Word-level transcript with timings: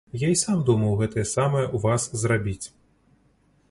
Я 0.19 0.29
і 0.35 0.39
сам 0.43 0.63
думаў 0.69 0.95
гэтае 1.03 1.25
самае 1.35 1.63
ў 1.75 1.85
вас 1.87 2.01
зрабіць. 2.25 2.67